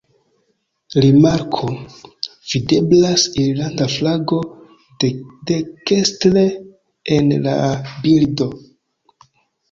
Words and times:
Rimarko: 1.03 1.67
Videblas 2.53 3.25
irlanda 3.43 3.87
flago 3.95 4.39
dekstre 5.03 6.43
en 7.17 7.29
la 7.45 7.53
bildo. 8.07 8.49